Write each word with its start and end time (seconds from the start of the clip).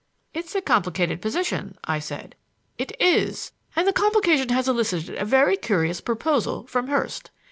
"It's 0.33 0.55
a 0.55 0.61
complicated 0.61 1.21
position," 1.21 1.75
I 1.83 1.99
said. 1.99 2.33
"It 2.79 2.91
is; 2.99 3.51
and 3.75 3.87
the 3.87 3.93
complication 3.93 4.49
has 4.49 4.67
elicited 4.67 5.13
a 5.19 5.25
very 5.25 5.55
curious 5.55 6.01
proposal 6.01 6.65
from 6.65 6.87
Hurst. 6.87 7.29